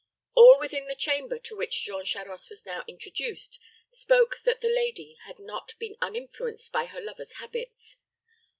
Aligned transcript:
All 0.33 0.57
within 0.59 0.87
the 0.87 0.95
chamber 0.95 1.37
to 1.37 1.55
which 1.55 1.83
Jean 1.83 2.03
Charost 2.05 2.49
was 2.49 2.65
now 2.65 2.83
introduced 2.87 3.59
spoke 3.91 4.39
that 4.45 4.59
the 4.59 4.67
lady 4.67 5.15
had 5.25 5.37
not 5.37 5.75
been 5.77 5.95
uninfluenced 6.01 6.71
by 6.71 6.85
her 6.85 6.99
lover's 6.99 7.33
habits. 7.33 7.97